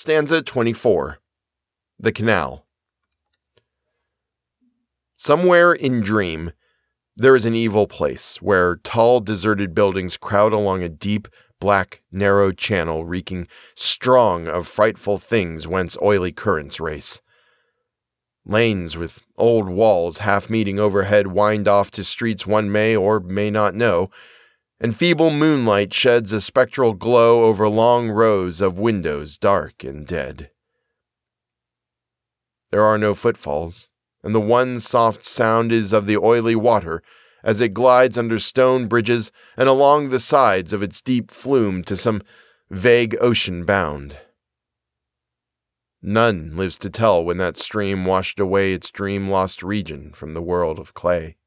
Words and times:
Stanza 0.00 0.40
24 0.40 1.18
The 1.98 2.12
Canal. 2.12 2.64
Somewhere 5.16 5.72
in 5.72 6.02
Dream, 6.02 6.52
there 7.16 7.34
is 7.34 7.44
an 7.44 7.56
evil 7.56 7.88
place 7.88 8.40
where 8.40 8.76
tall, 8.76 9.18
deserted 9.18 9.74
buildings 9.74 10.16
crowd 10.16 10.52
along 10.52 10.84
a 10.84 10.88
deep, 10.88 11.26
black, 11.58 12.02
narrow 12.12 12.52
channel 12.52 13.06
reeking 13.06 13.48
strong 13.74 14.46
of 14.46 14.68
frightful 14.68 15.18
things 15.18 15.66
whence 15.66 15.96
oily 16.00 16.30
currents 16.30 16.78
race. 16.78 17.20
Lanes 18.46 18.96
with 18.96 19.24
old 19.36 19.68
walls 19.68 20.18
half 20.18 20.48
meeting 20.48 20.78
overhead 20.78 21.26
wind 21.26 21.66
off 21.66 21.90
to 21.90 22.04
streets 22.04 22.46
one 22.46 22.70
may 22.70 22.94
or 22.94 23.18
may 23.18 23.50
not 23.50 23.74
know, 23.74 24.10
and 24.80 24.96
feeble 24.96 25.30
moonlight 25.30 25.92
sheds 25.92 26.32
a 26.32 26.40
spectral 26.40 26.92
glow 26.92 27.44
over 27.44 27.68
long 27.68 28.10
rows 28.10 28.60
of 28.60 28.78
windows 28.78 29.36
dark 29.38 29.82
and 29.82 30.06
dead. 30.06 30.50
There 32.70 32.84
are 32.84 32.98
no 32.98 33.14
footfalls, 33.14 33.90
and 34.22 34.34
the 34.34 34.40
one 34.40 34.78
soft 34.78 35.24
sound 35.24 35.72
is 35.72 35.92
of 35.92 36.06
the 36.06 36.18
oily 36.18 36.54
water 36.54 37.02
as 37.42 37.60
it 37.60 37.72
glides 37.72 38.18
under 38.18 38.38
stone 38.38 38.86
bridges 38.86 39.32
and 39.56 39.68
along 39.68 40.10
the 40.10 40.20
sides 40.20 40.72
of 40.72 40.82
its 40.82 41.00
deep 41.00 41.30
flume 41.30 41.82
to 41.84 41.96
some 41.96 42.22
vague 42.70 43.16
ocean 43.20 43.64
bound. 43.64 44.18
None 46.02 46.56
lives 46.56 46.78
to 46.78 46.90
tell 46.90 47.24
when 47.24 47.38
that 47.38 47.56
stream 47.56 48.04
washed 48.04 48.38
away 48.38 48.72
its 48.72 48.90
dream 48.90 49.28
lost 49.28 49.62
region 49.62 50.12
from 50.12 50.34
the 50.34 50.42
world 50.42 50.78
of 50.78 50.94
clay. 50.94 51.37